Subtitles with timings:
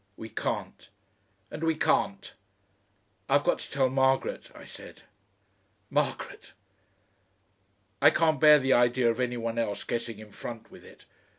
[0.17, 0.89] "We can't."
[1.51, 2.33] "And we can't!"
[3.29, 5.03] "I've got to tell Margaret," I said.
[5.91, 6.53] "Margaret!"
[8.01, 11.05] "I can't bear the idea of any one else getting in front with it.